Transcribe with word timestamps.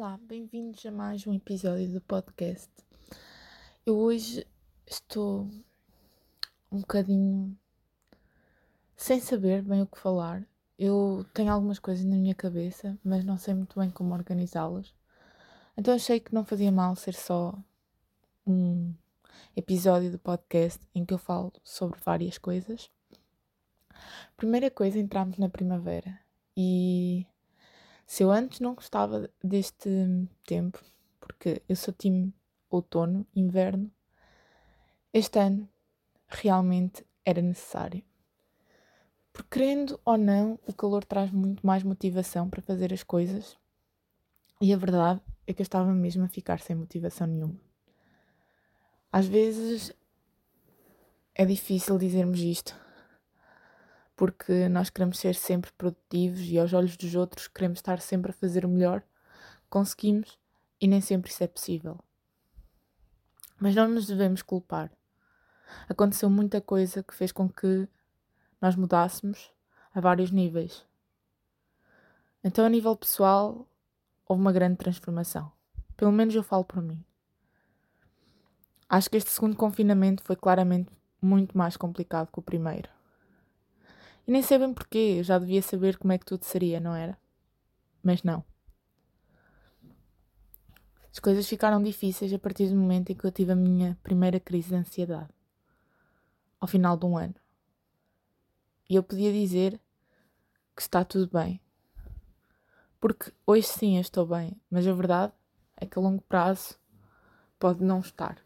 Olá, 0.00 0.16
bem-vindos 0.28 0.86
a 0.86 0.92
mais 0.92 1.26
um 1.26 1.34
episódio 1.34 1.88
do 1.88 2.00
podcast. 2.00 2.70
Eu 3.84 3.98
hoje 3.98 4.46
estou 4.86 5.50
um 6.70 6.78
bocadinho 6.78 7.58
sem 8.96 9.18
saber 9.18 9.60
bem 9.60 9.82
o 9.82 9.88
que 9.88 9.98
falar. 9.98 10.46
Eu 10.78 11.26
tenho 11.34 11.50
algumas 11.50 11.80
coisas 11.80 12.04
na 12.04 12.14
minha 12.14 12.32
cabeça, 12.32 12.96
mas 13.02 13.24
não 13.24 13.36
sei 13.36 13.54
muito 13.54 13.76
bem 13.76 13.90
como 13.90 14.14
organizá-las. 14.14 14.94
Então 15.76 15.92
achei 15.92 16.20
que 16.20 16.32
não 16.32 16.44
fazia 16.44 16.70
mal 16.70 16.94
ser 16.94 17.14
só 17.14 17.58
um 18.46 18.94
episódio 19.56 20.12
do 20.12 20.18
podcast 20.20 20.78
em 20.94 21.04
que 21.04 21.12
eu 21.12 21.18
falo 21.18 21.52
sobre 21.64 21.98
várias 22.04 22.38
coisas. 22.38 22.88
Primeira 24.36 24.70
coisa, 24.70 24.96
entramos 24.96 25.38
na 25.38 25.48
primavera 25.48 26.20
e 26.56 27.26
se 28.08 28.22
eu 28.22 28.30
antes 28.30 28.60
não 28.60 28.74
gostava 28.74 29.28
deste 29.44 29.90
tempo, 30.46 30.82
porque 31.20 31.62
eu 31.68 31.76
sou 31.76 31.92
time 31.92 32.32
outono, 32.70 33.26
inverno, 33.36 33.92
este 35.12 35.38
ano 35.38 35.68
realmente 36.26 37.06
era 37.22 37.42
necessário. 37.42 38.02
Porque 39.30 39.58
querendo 39.58 40.00
ou 40.06 40.16
não, 40.16 40.58
o 40.66 40.72
calor 40.72 41.04
traz 41.04 41.30
muito 41.30 41.64
mais 41.66 41.82
motivação 41.82 42.48
para 42.48 42.62
fazer 42.62 42.94
as 42.94 43.02
coisas. 43.02 43.58
E 44.58 44.72
a 44.72 44.76
verdade 44.78 45.20
é 45.46 45.52
que 45.52 45.60
eu 45.60 45.64
estava 45.64 45.92
mesmo 45.92 46.24
a 46.24 46.28
ficar 46.28 46.60
sem 46.60 46.74
motivação 46.74 47.26
nenhuma. 47.26 47.60
Às 49.12 49.26
vezes 49.26 49.92
é 51.34 51.44
difícil 51.44 51.98
dizermos 51.98 52.40
isto, 52.40 52.74
porque 54.18 54.68
nós 54.68 54.90
queremos 54.90 55.16
ser 55.16 55.36
sempre 55.36 55.70
produtivos 55.78 56.40
e 56.40 56.58
aos 56.58 56.72
olhos 56.72 56.96
dos 56.96 57.14
outros 57.14 57.46
queremos 57.46 57.78
estar 57.78 58.00
sempre 58.00 58.32
a 58.32 58.34
fazer 58.34 58.64
o 58.64 58.68
melhor, 58.68 59.00
conseguimos 59.70 60.36
e 60.80 60.88
nem 60.88 61.00
sempre 61.00 61.30
isso 61.30 61.44
é 61.44 61.46
possível. 61.46 62.00
Mas 63.60 63.76
não 63.76 63.86
nos 63.86 64.08
devemos 64.08 64.42
culpar. 64.42 64.90
Aconteceu 65.88 66.28
muita 66.28 66.60
coisa 66.60 67.00
que 67.00 67.14
fez 67.14 67.30
com 67.30 67.48
que 67.48 67.88
nós 68.60 68.74
mudássemos 68.74 69.52
a 69.94 70.00
vários 70.00 70.32
níveis. 70.32 70.84
Então, 72.42 72.64
a 72.64 72.68
nível 72.68 72.96
pessoal, 72.96 73.68
houve 74.26 74.42
uma 74.42 74.52
grande 74.52 74.78
transformação. 74.78 75.52
Pelo 75.96 76.10
menos 76.10 76.34
eu 76.34 76.42
falo 76.42 76.64
por 76.64 76.82
mim. 76.82 77.04
Acho 78.88 79.08
que 79.08 79.16
este 79.16 79.30
segundo 79.30 79.54
confinamento 79.54 80.24
foi 80.24 80.34
claramente 80.34 80.90
muito 81.22 81.56
mais 81.56 81.76
complicado 81.76 82.32
que 82.32 82.38
o 82.40 82.42
primeiro. 82.42 82.97
E 84.28 84.30
nem 84.30 84.42
sei 84.42 84.58
bem 84.58 84.74
porquê, 84.74 85.22
já 85.22 85.38
devia 85.38 85.62
saber 85.62 85.96
como 85.96 86.12
é 86.12 86.18
que 86.18 86.26
tudo 86.26 86.44
seria, 86.44 86.78
não 86.78 86.94
era? 86.94 87.18
Mas 88.02 88.22
não. 88.22 88.44
As 91.10 91.18
coisas 91.18 91.48
ficaram 91.48 91.82
difíceis 91.82 92.30
a 92.34 92.38
partir 92.38 92.68
do 92.68 92.76
momento 92.76 93.10
em 93.10 93.14
que 93.14 93.24
eu 93.24 93.32
tive 93.32 93.52
a 93.52 93.56
minha 93.56 93.98
primeira 94.02 94.38
crise 94.38 94.68
de 94.68 94.74
ansiedade. 94.74 95.30
Ao 96.60 96.68
final 96.68 96.94
de 96.94 97.06
um 97.06 97.16
ano. 97.16 97.36
E 98.86 98.96
eu 98.96 99.02
podia 99.02 99.32
dizer 99.32 99.80
que 100.76 100.82
está 100.82 101.06
tudo 101.06 101.32
bem. 101.32 101.58
Porque 103.00 103.32
hoje 103.46 103.66
sim 103.66 103.96
eu 103.96 104.02
estou 104.02 104.26
bem, 104.26 104.60
mas 104.70 104.86
a 104.86 104.92
verdade 104.92 105.32
é 105.74 105.86
que 105.86 105.98
a 105.98 106.02
longo 106.02 106.20
prazo 106.20 106.78
pode 107.58 107.82
não 107.82 108.00
estar. 108.00 108.38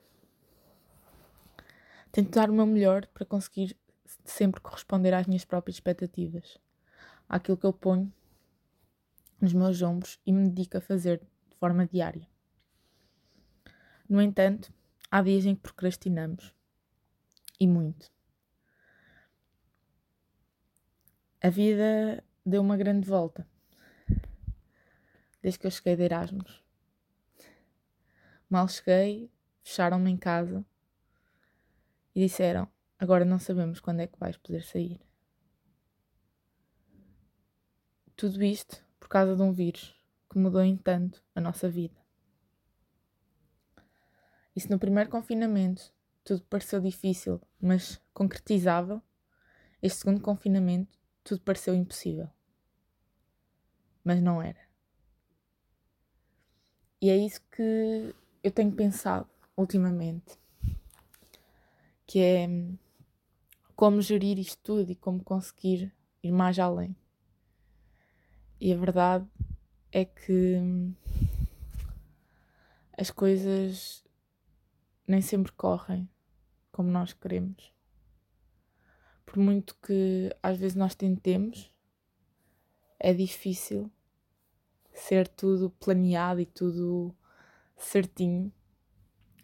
Tento 2.12 2.30
dar 2.30 2.50
o 2.50 2.52
meu 2.52 2.66
melhor 2.66 3.04
para 3.08 3.26
conseguir 3.26 3.76
sempre 4.24 4.60
corresponder 4.60 5.14
às 5.14 5.26
minhas 5.26 5.44
próprias 5.44 5.76
expectativas, 5.76 6.58
àquilo 7.28 7.56
que 7.56 7.66
eu 7.66 7.72
ponho 7.72 8.12
nos 9.40 9.52
meus 9.52 9.82
ombros 9.82 10.20
e 10.24 10.32
me 10.32 10.48
dedico 10.48 10.78
a 10.78 10.80
fazer 10.80 11.20
de 11.50 11.56
forma 11.56 11.86
diária. 11.86 12.28
No 14.08 14.20
entanto, 14.20 14.72
há 15.10 15.22
dias 15.22 15.44
em 15.44 15.54
que 15.54 15.62
procrastinamos. 15.62 16.54
E 17.58 17.66
muito. 17.66 18.10
A 21.40 21.48
vida 21.48 22.22
deu 22.44 22.60
uma 22.60 22.76
grande 22.76 23.08
volta. 23.08 23.46
Desde 25.40 25.58
que 25.58 25.66
eu 25.66 25.70
cheguei 25.70 25.96
de 25.96 26.02
Erasmus. 26.02 26.62
Mal 28.48 28.68
cheguei, 28.68 29.30
fecharam-me 29.62 30.10
em 30.10 30.16
casa 30.16 30.64
e 32.14 32.20
disseram: 32.20 32.68
Agora 33.02 33.24
não 33.24 33.40
sabemos 33.40 33.80
quando 33.80 33.98
é 33.98 34.06
que 34.06 34.16
vais 34.16 34.36
poder 34.36 34.62
sair. 34.62 35.00
Tudo 38.14 38.44
isto 38.44 38.80
por 39.00 39.08
causa 39.08 39.34
de 39.34 39.42
um 39.42 39.50
vírus 39.50 39.92
que 40.30 40.38
mudou 40.38 40.62
em 40.62 40.76
tanto 40.76 41.20
a 41.34 41.40
nossa 41.40 41.68
vida. 41.68 41.96
E 44.54 44.60
se 44.60 44.70
no 44.70 44.78
primeiro 44.78 45.10
confinamento 45.10 45.92
tudo 46.22 46.44
pareceu 46.44 46.80
difícil, 46.80 47.40
mas 47.60 48.00
concretizável, 48.14 49.02
este 49.82 49.98
segundo 49.98 50.20
confinamento 50.20 50.96
tudo 51.24 51.40
pareceu 51.40 51.74
impossível. 51.74 52.30
Mas 54.04 54.22
não 54.22 54.40
era. 54.40 54.60
E 57.00 57.10
é 57.10 57.16
isso 57.16 57.40
que 57.50 58.14
eu 58.44 58.52
tenho 58.52 58.70
pensado 58.70 59.28
ultimamente. 59.56 60.38
Que 62.06 62.20
é 62.20 62.48
como 63.82 64.00
gerir 64.00 64.38
isto 64.38 64.62
tudo 64.62 64.92
e 64.92 64.94
como 64.94 65.24
conseguir 65.24 65.92
ir 66.22 66.30
mais 66.30 66.56
além. 66.56 66.94
E 68.60 68.72
a 68.72 68.76
verdade 68.76 69.26
é 69.90 70.04
que 70.04 70.56
as 72.96 73.10
coisas 73.10 74.04
nem 75.04 75.20
sempre 75.20 75.50
correm 75.50 76.08
como 76.70 76.90
nós 76.90 77.12
queremos. 77.12 77.74
Por 79.26 79.38
muito 79.38 79.74
que 79.84 80.30
às 80.40 80.56
vezes 80.58 80.76
nós 80.76 80.94
tentemos, 80.94 81.68
é 83.00 83.12
difícil 83.12 83.90
ser 84.94 85.26
tudo 85.26 85.70
planeado 85.70 86.38
e 86.38 86.46
tudo 86.46 87.12
certinho. 87.76 88.52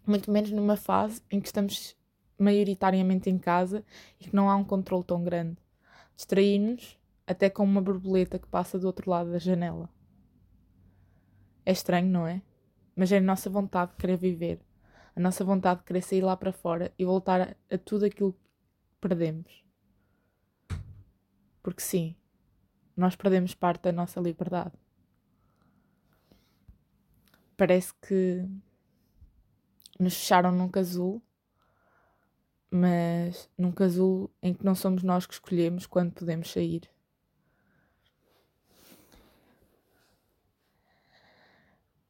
Muito 0.06 0.30
menos 0.30 0.52
numa 0.52 0.76
fase 0.76 1.20
em 1.28 1.40
que 1.40 1.48
estamos 1.48 1.97
maioritariamente 2.38 3.28
em 3.28 3.38
casa 3.38 3.84
e 4.20 4.24
que 4.24 4.34
não 4.34 4.48
há 4.48 4.56
um 4.56 4.64
controle 4.64 5.04
tão 5.04 5.22
grande. 5.22 5.58
Distrair-nos 6.14 6.98
até 7.26 7.50
com 7.50 7.64
uma 7.64 7.82
borboleta 7.82 8.38
que 8.38 8.46
passa 8.46 8.78
do 8.78 8.86
outro 8.86 9.10
lado 9.10 9.32
da 9.32 9.38
janela. 9.38 9.88
É 11.66 11.72
estranho, 11.72 12.08
não 12.08 12.26
é? 12.26 12.40
Mas 12.96 13.12
é 13.12 13.18
a 13.18 13.20
nossa 13.20 13.50
vontade 13.50 13.90
de 13.92 13.98
querer 13.98 14.16
viver, 14.16 14.60
a 15.14 15.20
nossa 15.20 15.44
vontade 15.44 15.80
de 15.80 15.86
querer 15.86 16.00
sair 16.00 16.22
lá 16.22 16.36
para 16.36 16.52
fora 16.52 16.92
e 16.98 17.04
voltar 17.04 17.40
a, 17.40 17.74
a 17.74 17.78
tudo 17.78 18.06
aquilo 18.06 18.32
que 18.32 18.38
perdemos. 19.00 19.62
Porque 21.62 21.82
sim, 21.82 22.16
nós 22.96 23.14
perdemos 23.14 23.54
parte 23.54 23.82
da 23.82 23.92
nossa 23.92 24.20
liberdade. 24.20 24.72
Parece 27.56 27.92
que 28.00 28.48
nos 30.00 30.14
fecharam 30.14 30.50
num 30.50 30.68
casulo 30.68 31.22
mas 32.70 33.48
num 33.56 33.72
casulo 33.72 34.30
em 34.42 34.52
que 34.54 34.64
não 34.64 34.74
somos 34.74 35.02
nós 35.02 35.26
que 35.26 35.34
escolhemos 35.34 35.86
quando 35.86 36.12
podemos 36.12 36.50
sair. 36.50 36.82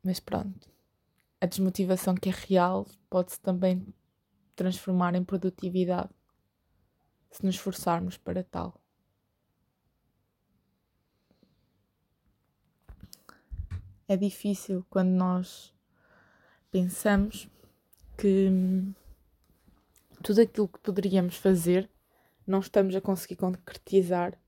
Mas 0.03 0.21
pronto, 0.21 0.69
a 1.41 1.47
desmotivação 1.47 2.15
que 2.15 2.29
é 2.29 2.33
real 2.33 2.87
pode-se 3.11 3.41
também 3.41 3.87
transformar 4.57 5.15
em 5.15 5.25
produtividade 5.25 6.11
se 7.31 7.45
nos 7.45 7.57
esforçarmos 7.57 8.17
para 8.17 8.43
tal. 8.43 8.81
É 14.09 14.17
difícil 14.17 14.87
quando 14.89 15.11
nós 15.11 15.75
pensamos 16.71 17.49
que 18.17 18.51
tudo 20.23 20.41
aquilo 20.41 20.69
que 20.69 20.81
poderíamos 20.81 21.37
fazer 21.37 21.89
não 22.47 22.61
estamos 22.61 22.95
a 22.95 23.01
conseguir 23.01 23.37
concretizar 23.37 24.39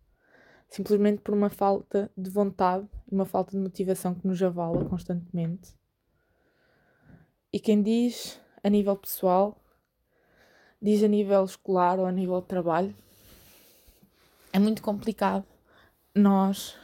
simplesmente 0.69 1.20
por 1.20 1.34
uma 1.34 1.50
falta 1.50 2.11
de 2.17 2.31
vontade 2.31 2.88
e 3.11 3.14
uma 3.14 3.26
falta 3.26 3.50
de 3.52 3.58
motivação 3.58 4.14
que 4.14 4.26
nos 4.26 4.40
avala 4.43 4.84
constantemente. 4.84 5.75
E 7.52 7.58
quem 7.58 7.82
diz 7.82 8.40
a 8.62 8.70
nível 8.70 8.96
pessoal, 8.96 9.61
diz 10.81 11.02
a 11.02 11.08
nível 11.08 11.44
escolar 11.44 11.99
ou 11.99 12.06
a 12.06 12.12
nível 12.12 12.40
de 12.40 12.46
trabalho, 12.46 12.96
é 14.52 14.58
muito 14.58 14.81
complicado 14.81 15.44
nós 16.14 16.76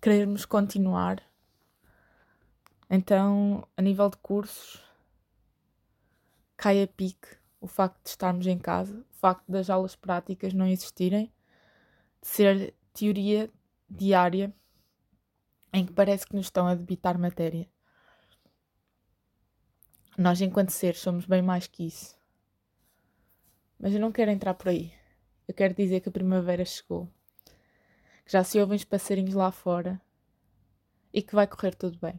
querermos 0.00 0.44
continuar. 0.44 1.22
Então, 2.88 3.66
a 3.76 3.82
nível 3.82 4.08
de 4.08 4.16
cursos, 4.18 4.82
cai 6.56 6.82
a 6.82 6.86
pique 6.86 7.41
o 7.62 7.68
facto 7.68 8.02
de 8.02 8.10
estarmos 8.10 8.44
em 8.48 8.58
casa, 8.58 8.98
o 8.98 9.14
facto 9.14 9.50
das 9.50 9.70
aulas 9.70 9.94
práticas 9.94 10.52
não 10.52 10.66
existirem, 10.66 11.32
de 12.20 12.26
ser 12.26 12.74
teoria 12.92 13.48
diária 13.88 14.52
em 15.72 15.86
que 15.86 15.92
parece 15.92 16.26
que 16.26 16.34
nos 16.34 16.46
estão 16.46 16.66
a 16.66 16.74
debitar 16.74 17.16
matéria. 17.16 17.68
Nós, 20.18 20.40
enquanto 20.40 20.70
seres, 20.70 21.00
somos 21.00 21.24
bem 21.24 21.40
mais 21.40 21.68
que 21.68 21.86
isso. 21.86 22.18
Mas 23.78 23.94
eu 23.94 24.00
não 24.00 24.10
quero 24.10 24.32
entrar 24.32 24.54
por 24.54 24.68
aí. 24.68 24.92
Eu 25.46 25.54
quero 25.54 25.72
dizer 25.72 26.00
que 26.00 26.08
a 26.08 26.12
primavera 26.12 26.64
chegou, 26.64 27.08
que 28.24 28.32
já 28.32 28.42
se 28.42 28.60
ouvem 28.60 28.76
os 28.76 28.84
passarinhos 28.84 29.34
lá 29.34 29.52
fora 29.52 30.02
e 31.12 31.22
que 31.22 31.34
vai 31.34 31.46
correr 31.46 31.76
tudo 31.76 31.96
bem. 32.00 32.18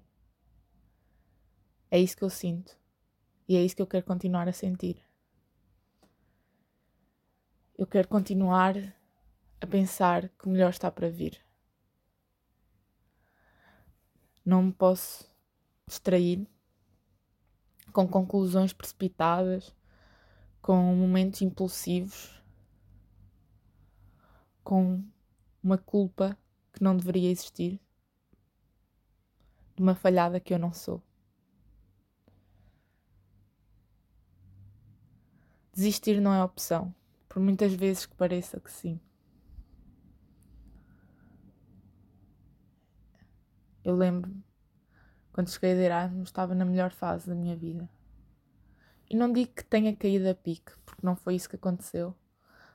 É 1.92 2.00
isso 2.00 2.16
que 2.16 2.24
eu 2.24 2.30
sinto 2.30 2.78
e 3.46 3.58
é 3.58 3.62
isso 3.62 3.76
que 3.76 3.82
eu 3.82 3.88
quero 3.88 4.06
continuar 4.06 4.48
a 4.48 4.54
sentir. 4.54 5.04
Eu 7.76 7.88
quero 7.88 8.08
continuar 8.08 8.76
a 9.60 9.66
pensar 9.66 10.30
que 10.30 10.46
o 10.46 10.50
melhor 10.50 10.70
está 10.70 10.92
para 10.92 11.10
vir. 11.10 11.44
Não 14.46 14.62
me 14.62 14.72
posso 14.72 15.28
distrair 15.88 16.48
com 17.92 18.08
conclusões 18.08 18.74
precipitadas, 18.74 19.76
com 20.62 20.76
momentos 20.96 21.42
impulsivos, 21.42 22.40
com 24.64 25.04
uma 25.64 25.78
culpa 25.78 26.38
que 26.74 26.84
não 26.84 26.96
deveria 26.96 27.32
existir, 27.32 27.82
de 29.76 29.82
uma 29.82 29.96
falhada 29.96 30.40
que 30.40 30.54
eu 30.54 30.60
não 30.60 30.72
sou. 30.72 31.02
Desistir 35.74 36.22
não 36.22 36.34
é 36.34 36.44
opção, 36.44 36.94
por 37.34 37.42
muitas 37.42 37.74
vezes 37.74 38.06
que 38.06 38.16
pareça 38.16 38.60
que 38.60 38.72
sim. 38.72 39.02
Eu 43.84 43.96
lembro 43.96 44.32
quando 45.32 45.50
cheguei 45.50 45.74
de 45.74 45.82
Erasmus, 45.82 46.30
estava 46.30 46.54
na 46.54 46.64
melhor 46.64 46.92
fase 46.92 47.28
da 47.28 47.34
minha 47.34 47.56
vida. 47.58 47.90
E 49.10 49.16
não 49.16 49.34
digo 49.34 49.52
que 49.52 49.66
tenha 49.66 49.96
caído 49.96 50.30
a 50.30 50.36
pique, 50.36 50.74
porque 50.86 51.04
não 51.04 51.16
foi 51.16 51.34
isso 51.34 51.50
que 51.50 51.56
aconteceu, 51.56 52.16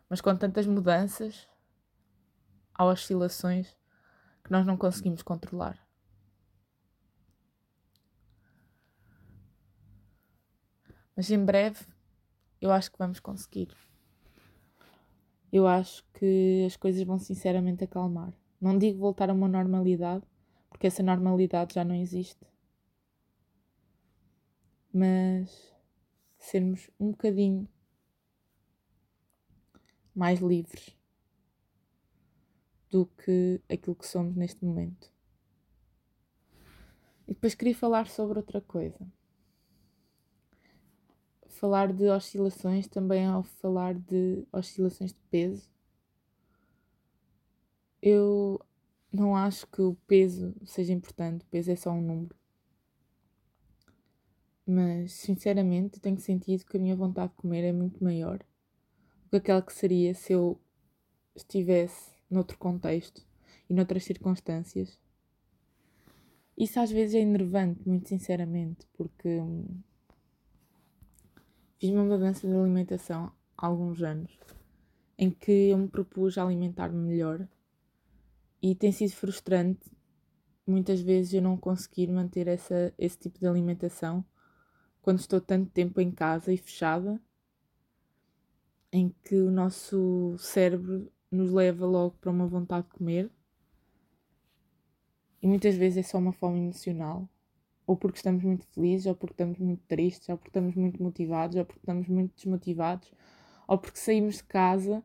mas 0.08 0.20
com 0.20 0.34
tantas 0.34 0.66
mudanças, 0.66 1.48
há 2.74 2.84
oscilações 2.84 3.76
que 4.42 4.50
nós 4.50 4.66
não 4.66 4.76
conseguimos 4.76 5.22
controlar. 5.22 5.78
Mas 11.14 11.30
em 11.30 11.44
breve, 11.44 11.86
eu 12.60 12.72
acho 12.72 12.90
que 12.90 12.98
vamos 12.98 13.20
conseguir. 13.20 13.87
Eu 15.52 15.66
acho 15.66 16.04
que 16.12 16.64
as 16.66 16.76
coisas 16.76 17.02
vão 17.02 17.18
sinceramente 17.18 17.84
acalmar. 17.84 18.32
Não 18.60 18.76
digo 18.76 18.98
voltar 18.98 19.30
a 19.30 19.32
uma 19.32 19.48
normalidade, 19.48 20.24
porque 20.68 20.86
essa 20.86 21.02
normalidade 21.02 21.74
já 21.74 21.84
não 21.84 21.94
existe. 21.94 22.46
Mas 24.92 25.74
sermos 26.38 26.90
um 26.98 27.10
bocadinho 27.10 27.68
mais 30.14 30.40
livres 30.40 30.96
do 32.90 33.06
que 33.06 33.60
aquilo 33.68 33.94
que 33.94 34.06
somos 34.06 34.34
neste 34.34 34.64
momento. 34.64 35.10
E 37.26 37.34
depois 37.34 37.54
queria 37.54 37.74
falar 37.74 38.08
sobre 38.08 38.38
outra 38.38 38.60
coisa. 38.60 39.06
Falar 41.58 41.92
de 41.92 42.08
oscilações 42.08 42.86
também 42.86 43.26
ao 43.26 43.42
falar 43.42 43.92
de 43.92 44.46
oscilações 44.52 45.12
de 45.12 45.18
peso. 45.28 45.68
Eu 48.00 48.60
não 49.12 49.34
acho 49.34 49.66
que 49.66 49.82
o 49.82 49.96
peso 50.06 50.54
seja 50.64 50.92
importante, 50.92 51.42
o 51.42 51.48
peso 51.48 51.72
é 51.72 51.74
só 51.74 51.90
um 51.90 52.00
número. 52.00 52.36
Mas, 54.64 55.14
sinceramente, 55.14 55.98
tenho 55.98 56.20
sentido 56.20 56.64
que 56.64 56.76
a 56.76 56.80
minha 56.80 56.94
vontade 56.94 57.32
de 57.32 57.38
comer 57.38 57.64
é 57.64 57.72
muito 57.72 58.04
maior 58.04 58.38
do 59.24 59.30
que 59.30 59.36
aquela 59.38 59.60
que 59.60 59.74
seria 59.74 60.14
se 60.14 60.32
eu 60.32 60.60
estivesse 61.34 62.12
noutro 62.30 62.56
contexto 62.56 63.26
e 63.68 63.74
noutras 63.74 64.04
circunstâncias. 64.04 64.96
Isso 66.56 66.78
às 66.78 66.92
vezes 66.92 67.16
é 67.16 67.20
enervante, 67.20 67.80
muito 67.84 68.08
sinceramente, 68.08 68.86
porque 68.92 69.40
hum, 69.40 69.82
fiz 71.78 71.90
uma 71.90 72.04
mudança 72.04 72.46
de 72.46 72.54
alimentação 72.54 73.32
há 73.56 73.66
alguns 73.66 74.02
anos 74.02 74.38
em 75.16 75.30
que 75.30 75.70
eu 75.70 75.78
me 75.78 75.88
propus 75.88 76.38
a 76.38 76.44
alimentar-me 76.44 76.98
melhor 76.98 77.48
e 78.62 78.74
tem 78.74 78.92
sido 78.92 79.12
frustrante 79.12 79.90
muitas 80.66 81.00
vezes 81.00 81.32
eu 81.32 81.42
não 81.42 81.56
conseguir 81.56 82.08
manter 82.08 82.46
essa, 82.46 82.92
esse 82.98 83.18
tipo 83.18 83.38
de 83.38 83.46
alimentação 83.46 84.24
quando 85.00 85.20
estou 85.20 85.40
tanto 85.40 85.70
tempo 85.70 86.00
em 86.00 86.10
casa 86.10 86.52
e 86.52 86.56
fechada, 86.58 87.18
em 88.92 89.08
que 89.24 89.36
o 89.36 89.50
nosso 89.50 90.36
cérebro 90.38 91.10
nos 91.30 91.50
leva 91.50 91.86
logo 91.86 92.16
para 92.20 92.30
uma 92.30 92.46
vontade 92.46 92.86
de 92.86 92.92
comer. 92.92 93.30
E 95.40 95.46
muitas 95.46 95.74
vezes 95.76 95.98
é 95.98 96.02
só 96.02 96.18
uma 96.18 96.32
fome 96.32 96.58
emocional. 96.58 97.28
Ou 97.88 97.96
porque 97.96 98.18
estamos 98.18 98.44
muito 98.44 98.66
felizes, 98.68 99.06
ou 99.06 99.16
porque 99.16 99.32
estamos 99.32 99.58
muito 99.58 99.82
tristes, 99.88 100.28
ou 100.28 100.36
porque 100.36 100.50
estamos 100.50 100.76
muito 100.76 101.02
motivados, 101.02 101.56
ou 101.56 101.64
porque 101.64 101.80
estamos 101.80 102.06
muito 102.06 102.34
desmotivados, 102.36 103.10
ou 103.66 103.78
porque 103.78 103.98
saímos 103.98 104.36
de 104.36 104.44
casa 104.44 105.02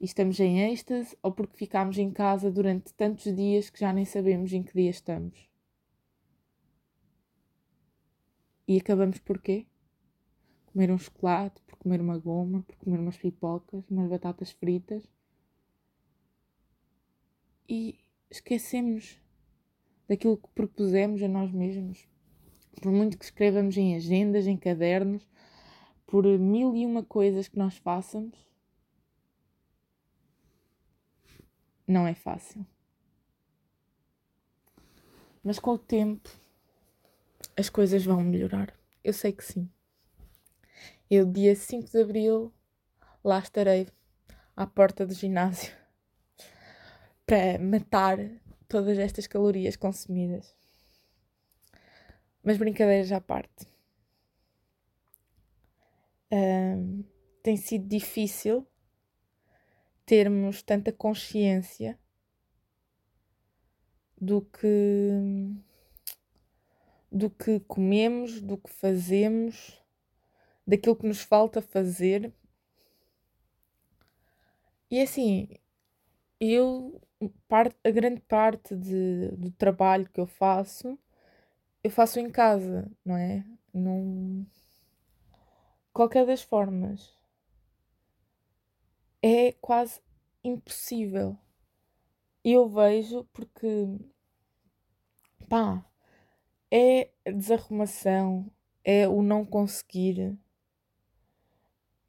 e 0.00 0.04
estamos 0.04 0.38
em 0.38 0.60
êxtase 0.70 1.16
ou 1.22 1.32
porque 1.32 1.56
ficámos 1.56 1.98
em 1.98 2.10
casa 2.10 2.50
durante 2.50 2.94
tantos 2.94 3.34
dias 3.34 3.70
que 3.70 3.80
já 3.80 3.92
nem 3.92 4.04
sabemos 4.04 4.52
em 4.52 4.62
que 4.62 4.74
dia 4.74 4.90
estamos. 4.90 5.48
E 8.68 8.78
acabamos 8.78 9.18
por 9.18 9.40
quê? 9.40 9.66
Comer 10.66 10.90
um 10.90 10.98
chocolate, 10.98 11.60
por 11.62 11.76
comer 11.78 12.00
uma 12.00 12.18
goma, 12.18 12.62
por 12.62 12.76
comer 12.76 13.00
umas 13.00 13.16
pipocas, 13.16 13.84
umas 13.90 14.08
batatas 14.08 14.50
fritas. 14.52 15.02
E 17.68 17.98
esquecemos 18.30 19.20
daquilo 20.08 20.36
que 20.36 20.48
propusemos 20.54 21.22
a 21.22 21.28
nós 21.28 21.50
mesmos. 21.50 22.06
Por 22.80 22.90
muito 22.90 23.16
que 23.18 23.24
escrevamos 23.24 23.76
em 23.76 23.96
agendas, 23.96 24.46
em 24.46 24.56
cadernos, 24.56 25.26
por 26.06 26.24
mil 26.38 26.74
e 26.76 26.84
uma 26.84 27.02
coisas 27.02 27.48
que 27.48 27.58
nós 27.58 27.76
façamos, 27.76 28.36
não 31.86 32.06
é 32.06 32.14
fácil. 32.14 32.66
Mas 35.42 35.58
com 35.58 35.72
o 35.72 35.78
tempo 35.78 36.30
as 37.56 37.68
coisas 37.68 38.04
vão 38.04 38.22
melhorar. 38.22 38.74
Eu 39.02 39.12
sei 39.12 39.32
que 39.32 39.44
sim. 39.44 39.68
Eu, 41.10 41.30
dia 41.30 41.54
5 41.54 41.90
de 41.90 42.00
abril, 42.00 42.52
lá 43.22 43.38
estarei 43.38 43.86
à 44.56 44.66
porta 44.66 45.06
do 45.06 45.12
ginásio 45.14 45.72
para 47.26 47.58
matar 47.58 48.18
todas 48.74 48.98
estas 48.98 49.28
calorias 49.28 49.76
consumidas. 49.76 50.52
Mas 52.42 52.58
brincadeiras 52.58 53.12
à 53.12 53.20
parte. 53.20 53.68
Um, 56.32 57.04
tem 57.40 57.56
sido 57.56 57.86
difícil 57.86 58.66
termos 60.04 60.60
tanta 60.60 60.90
consciência 60.90 61.96
do 64.20 64.42
que 64.42 65.08
do 67.12 67.30
que 67.30 67.60
comemos, 67.60 68.40
do 68.40 68.58
que 68.58 68.70
fazemos, 68.70 69.80
daquilo 70.66 70.96
que 70.96 71.06
nos 71.06 71.20
falta 71.20 71.62
fazer. 71.62 72.34
E 74.90 75.00
assim, 75.00 75.48
eu 76.40 77.00
parte, 77.48 77.76
a 77.84 77.90
grande 77.90 78.20
parte 78.22 78.74
de, 78.76 79.28
do 79.36 79.50
trabalho 79.52 80.08
que 80.10 80.20
eu 80.20 80.26
faço, 80.26 80.98
eu 81.82 81.90
faço 81.90 82.20
em 82.20 82.30
casa, 82.30 82.90
não 83.04 83.16
é? 83.16 83.44
Não 83.72 84.46
qualquer 85.92 86.26
das 86.26 86.42
formas 86.42 87.16
é 89.22 89.52
quase 89.52 90.02
impossível. 90.42 91.38
E 92.44 92.52
eu 92.52 92.68
vejo 92.68 93.24
porque, 93.32 93.86
pá, 95.48 95.82
é 96.70 97.10
desarrumação, 97.24 98.50
é 98.84 99.08
o 99.08 99.22
não 99.22 99.46
conseguir, 99.46 100.36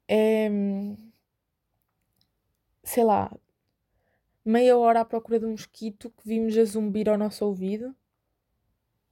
é, 0.06 0.50
sei 2.84 3.04
lá, 3.04 3.30
meia 4.48 4.76
hora 4.76 5.00
à 5.00 5.04
procura 5.04 5.40
de 5.40 5.46
um 5.46 5.52
mosquito 5.52 6.10
que 6.10 6.26
vimos 6.26 6.56
a 6.56 6.64
zumbir 6.64 7.08
ao 7.08 7.18
nosso 7.18 7.44
ouvido. 7.44 7.94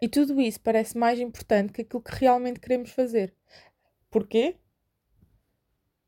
E 0.00 0.08
tudo 0.08 0.40
isso 0.40 0.60
parece 0.60 0.96
mais 0.98 1.18
importante 1.18 1.72
que 1.72 1.82
aquilo 1.82 2.02
que 2.02 2.14
realmente 2.14 2.60
queremos 2.60 2.90
fazer. 2.90 3.34
Porquê? 4.10 4.56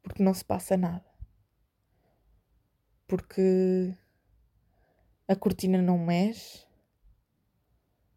Porque 0.02 0.22
não 0.22 0.34
se 0.34 0.44
passa 0.44 0.76
nada 0.76 1.16
porque 3.06 3.94
a 5.28 5.36
cortina 5.36 5.80
não 5.80 5.98
mexe, 5.98 6.66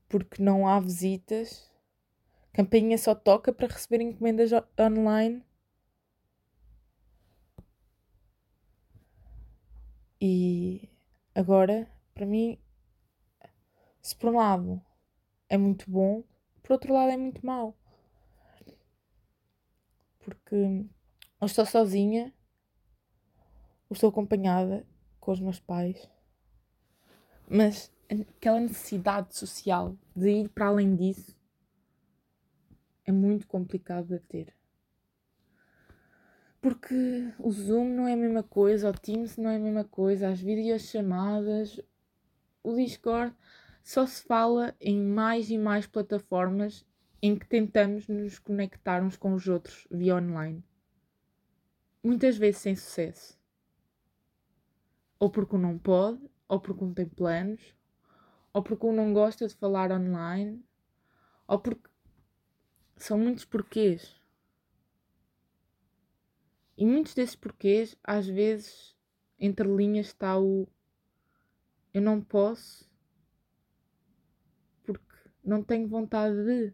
porque 0.08 0.42
não 0.42 0.68
há 0.68 0.80
visitas. 0.80 1.70
Campainha 2.54 2.98
só 2.98 3.14
toca 3.16 3.54
para 3.54 3.68
receber 3.68 4.02
encomendas 4.02 4.52
online. 4.80 5.44
E 10.22 10.90
agora, 11.40 11.90
para 12.14 12.26
mim, 12.26 12.60
se 14.02 14.16
por 14.16 14.32
um 14.32 14.38
lado 14.38 14.82
é 15.48 15.58
muito 15.58 15.90
bom, 15.90 16.24
por 16.62 16.74
outro 16.74 16.94
lado 16.94 17.12
é 17.12 17.18
muito 17.18 17.46
mau. 17.46 17.78
Porque 20.20 20.56
eu 20.56 21.46
estou 21.46 21.66
sozinha, 21.66 22.34
eu 23.90 23.94
estou 23.94 24.10
acompanhada 24.10 24.86
com 25.20 25.32
os 25.32 25.40
meus 25.40 25.60
pais, 25.60 26.10
mas 27.48 27.92
aquela 28.10 28.60
necessidade 28.60 29.36
social 29.36 29.96
de 30.16 30.30
ir 30.30 30.50
para 30.50 30.68
além 30.68 30.96
disso 30.96 31.38
é 33.06 33.12
muito 33.12 33.48
complicado 33.48 34.08
de 34.08 34.20
ter. 34.20 34.59
Porque 36.62 37.34
o 37.40 37.52
Zoom 37.52 37.96
não 37.96 38.08
é 38.08 38.14
a 38.14 38.18
mesma 38.18 38.44
coisa, 38.44 38.90
o 38.90 38.94
Teams 38.94 39.38
não 39.38 39.50
é 39.50 39.56
a 39.56 39.60
mesma 39.60 39.86
coisa, 39.86 40.28
as 40.28 40.42
videochamadas, 40.42 41.80
o 42.62 42.76
Discord 42.76 43.34
só 43.84 44.06
se 44.06 44.22
fala 44.24 44.76
em 44.80 45.02
mais 45.02 45.50
e 45.50 45.58
mais 45.58 45.88
plataformas 45.88 46.86
em 47.22 47.38
que 47.38 47.48
tentamos 47.48 48.08
nos 48.08 48.40
conectar 48.40 49.02
uns 49.02 49.18
com 49.18 49.34
os 49.34 49.48
outros 49.48 49.88
via 49.90 50.16
online. 50.16 50.64
Muitas 52.04 52.38
vezes 52.38 52.62
sem 52.62 52.76
sucesso. 52.76 53.40
Ou 55.20 55.30
porque 55.30 55.56
um 55.56 55.60
não 55.60 55.78
pode, 55.78 56.20
ou 56.48 56.60
porque 56.60 56.84
um 56.84 56.94
tem 56.94 57.06
planos, 57.06 57.76
ou 58.54 58.62
porque 58.62 58.86
um 58.86 58.94
não 58.94 59.14
gosta 59.14 59.48
de 59.48 59.56
falar 59.56 59.92
online, 59.92 60.64
ou 61.48 61.60
porque 61.60 61.90
são 62.98 63.18
muitos 63.18 63.46
porquês. 63.46 64.19
E 66.80 66.86
muitos 66.86 67.14
desses 67.14 67.36
porquês, 67.36 67.98
às 68.02 68.26
vezes, 68.26 68.96
entre 69.38 69.68
linhas 69.68 70.08
está 70.08 70.40
o 70.40 70.66
eu 71.94 72.02
não 72.02 72.22
posso 72.22 72.90
porque 74.86 75.30
não 75.44 75.62
tenho 75.62 75.90
vontade 75.90 76.42
de, 76.46 76.74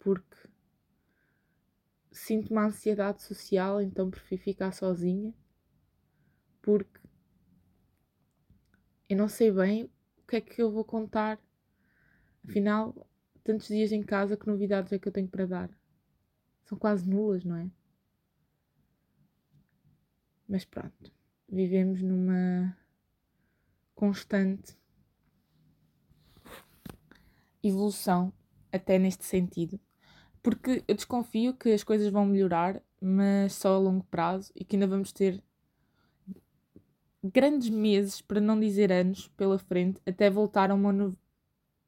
porque 0.00 0.36
sinto 2.10 2.50
uma 2.50 2.66
ansiedade 2.66 3.22
social, 3.22 3.80
então 3.80 4.10
prefiro 4.10 4.42
ficar 4.42 4.72
sozinha, 4.72 5.32
porque 6.60 7.00
eu 9.08 9.16
não 9.16 9.28
sei 9.28 9.52
bem 9.52 9.84
o 10.18 10.26
que 10.26 10.34
é 10.34 10.40
que 10.40 10.60
eu 10.60 10.72
vou 10.72 10.84
contar. 10.84 11.38
Afinal, 12.42 13.08
tantos 13.44 13.68
dias 13.68 13.92
em 13.92 14.02
casa, 14.02 14.36
que 14.36 14.48
novidades 14.48 14.92
é 14.92 14.98
que 14.98 15.06
eu 15.06 15.12
tenho 15.12 15.28
para 15.28 15.46
dar? 15.46 15.70
São 16.64 16.76
quase 16.76 17.08
nulas, 17.08 17.44
não 17.44 17.54
é? 17.54 17.70
Mas 20.52 20.66
pronto, 20.66 21.10
vivemos 21.48 22.02
numa 22.02 22.76
constante 23.94 24.76
evolução, 27.62 28.30
até 28.70 28.98
neste 28.98 29.24
sentido, 29.24 29.80
porque 30.42 30.84
eu 30.86 30.94
desconfio 30.94 31.54
que 31.54 31.72
as 31.72 31.82
coisas 31.82 32.12
vão 32.12 32.26
melhorar, 32.26 32.82
mas 33.00 33.54
só 33.54 33.76
a 33.76 33.78
longo 33.78 34.04
prazo 34.10 34.52
e 34.54 34.62
que 34.62 34.76
ainda 34.76 34.86
vamos 34.86 35.10
ter 35.10 35.42
grandes 37.24 37.70
meses, 37.70 38.20
para 38.20 38.38
não 38.38 38.60
dizer 38.60 38.92
anos, 38.92 39.28
pela 39.28 39.58
frente, 39.58 40.02
até 40.04 40.28
voltar 40.28 40.70
a 40.70 40.74
uma 40.74 40.92
no 40.92 41.16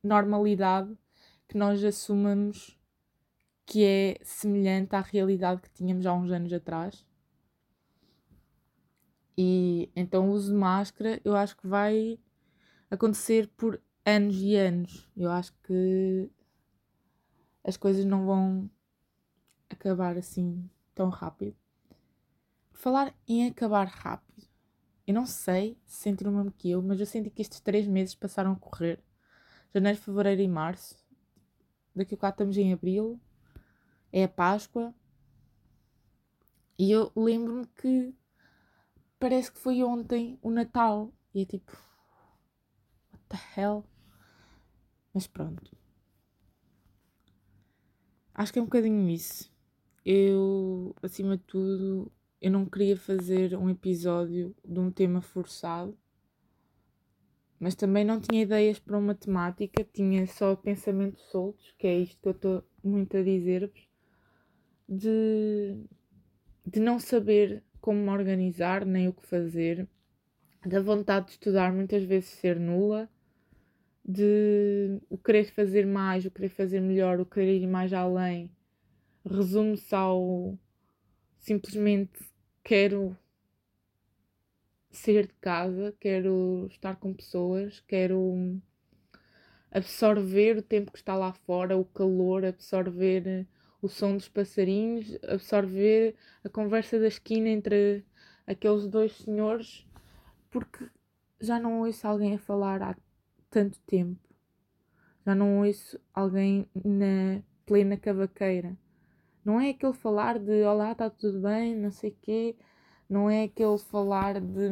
normalidade 0.02 0.96
que 1.46 1.58
nós 1.58 1.84
assumamos 1.84 2.78
que 3.66 3.84
é 3.84 4.16
semelhante 4.22 4.96
à 4.96 5.02
realidade 5.02 5.60
que 5.60 5.70
tínhamos 5.70 6.06
há 6.06 6.14
uns 6.14 6.30
anos 6.30 6.50
atrás. 6.50 7.04
E 9.36 9.90
então 9.96 10.28
o 10.28 10.32
uso 10.32 10.52
de 10.52 10.58
máscara 10.58 11.20
eu 11.24 11.34
acho 11.36 11.56
que 11.56 11.66
vai 11.66 12.18
acontecer 12.90 13.48
por 13.56 13.80
anos 14.04 14.36
e 14.36 14.54
anos. 14.54 15.08
Eu 15.16 15.30
acho 15.30 15.52
que 15.62 16.30
as 17.64 17.76
coisas 17.76 18.04
não 18.04 18.26
vão 18.26 18.70
acabar 19.68 20.16
assim 20.16 20.68
tão 20.94 21.08
rápido. 21.08 21.56
Falar 22.72 23.14
em 23.26 23.48
acabar 23.48 23.86
rápido, 23.86 24.46
eu 25.06 25.14
não 25.14 25.26
sei 25.26 25.78
se 25.86 26.02
sentiram 26.02 26.32
o 26.32 26.36
mesmo 26.36 26.52
que 26.52 26.70
eu, 26.70 26.82
mas 26.82 27.00
eu 27.00 27.06
senti 27.06 27.30
que 27.30 27.42
estes 27.42 27.60
três 27.60 27.86
meses 27.86 28.14
passaram 28.14 28.52
a 28.52 28.56
correr. 28.56 29.02
Janeiro, 29.74 29.98
fevereiro 29.98 30.42
e 30.42 30.48
março. 30.48 31.02
Daqui 31.94 32.14
a 32.14 32.18
quatro 32.18 32.44
estamos 32.44 32.56
em 32.56 32.72
abril. 32.72 33.20
É 34.12 34.24
a 34.24 34.28
Páscoa. 34.28 34.94
E 36.78 36.90
eu 36.90 37.10
lembro-me 37.14 37.66
que 37.66 38.14
parece 39.18 39.52
que 39.52 39.58
foi 39.58 39.82
ontem 39.82 40.38
o 40.42 40.50
Natal. 40.50 41.12
E 41.34 41.42
é 41.42 41.44
tipo. 41.44 41.72
What 43.12 43.24
the 43.28 43.60
hell? 43.60 43.84
Mas 45.12 45.26
pronto. 45.26 45.76
Acho 48.34 48.52
que 48.52 48.58
é 48.58 48.62
um 48.62 48.66
bocadinho 48.66 49.08
isso. 49.08 49.52
Eu, 50.04 50.94
acima 51.02 51.36
de 51.36 51.44
tudo, 51.44 52.12
eu 52.40 52.50
não 52.50 52.66
queria 52.66 52.96
fazer 52.96 53.56
um 53.56 53.70
episódio 53.70 54.54
de 54.64 54.78
um 54.78 54.90
tema 54.90 55.22
forçado, 55.22 55.96
mas 57.58 57.74
também 57.74 58.04
não 58.04 58.20
tinha 58.20 58.42
ideias 58.42 58.78
para 58.78 58.98
uma 58.98 59.14
temática, 59.14 59.82
tinha 59.84 60.26
só 60.26 60.54
pensamentos 60.54 61.22
soltos, 61.30 61.72
que 61.78 61.86
é 61.86 62.00
isto 62.00 62.20
que 62.20 62.28
eu 62.28 62.32
estou 62.32 62.64
muito 62.82 63.16
a 63.16 63.22
dizer-vos, 63.22 63.88
de, 64.86 65.86
de 66.66 66.80
não 66.80 66.98
saber 66.98 67.64
como 67.84 68.00
me 68.00 68.08
organizar, 68.08 68.86
nem 68.86 69.08
o 69.08 69.12
que 69.12 69.26
fazer, 69.26 69.86
da 70.64 70.80
vontade 70.80 71.26
de 71.26 71.32
estudar 71.32 71.70
muitas 71.70 72.02
vezes 72.02 72.30
ser 72.30 72.58
nula, 72.58 73.10
de 74.02 74.98
o 75.10 75.18
querer 75.18 75.44
fazer 75.52 75.86
mais, 75.86 76.24
o 76.24 76.30
querer 76.30 76.48
fazer 76.48 76.80
melhor, 76.80 77.20
o 77.20 77.26
querer 77.26 77.60
ir 77.60 77.66
mais 77.66 77.92
além, 77.92 78.50
resume-se 79.22 79.94
ao 79.94 80.58
simplesmente 81.36 82.18
quero 82.62 83.14
sair 84.90 85.26
de 85.26 85.34
casa, 85.34 85.94
quero 86.00 86.66
estar 86.70 86.96
com 86.96 87.12
pessoas, 87.12 87.80
quero 87.80 88.58
absorver 89.70 90.56
o 90.56 90.62
tempo 90.62 90.90
que 90.90 90.96
está 90.96 91.14
lá 91.14 91.34
fora, 91.34 91.76
o 91.76 91.84
calor, 91.84 92.46
absorver 92.46 93.46
o 93.84 93.88
som 93.88 94.16
dos 94.16 94.30
passarinhos, 94.30 95.18
absorver 95.28 96.16
a 96.42 96.48
conversa 96.48 96.98
da 96.98 97.06
esquina 97.06 97.50
entre 97.50 98.02
aqueles 98.46 98.86
dois 98.88 99.12
senhores, 99.12 99.86
porque 100.50 100.88
já 101.38 101.60
não 101.60 101.80
ouço 101.80 102.08
alguém 102.08 102.34
a 102.34 102.38
falar 102.38 102.82
há 102.82 102.96
tanto 103.50 103.78
tempo. 103.80 104.18
Já 105.26 105.34
não 105.34 105.58
ouço 105.66 106.00
alguém 106.14 106.66
na 106.82 107.42
plena 107.66 107.98
cavaqueira. 107.98 108.74
Não 109.44 109.60
é 109.60 109.68
aquele 109.68 109.92
falar 109.92 110.38
de 110.38 110.64
olá, 110.64 110.92
está 110.92 111.10
tudo 111.10 111.42
bem, 111.42 111.76
não 111.76 111.90
sei 111.90 112.16
quê. 112.22 112.56
Não 113.06 113.28
é 113.28 113.42
aquele 113.44 113.76
falar 113.76 114.40
de, 114.40 114.70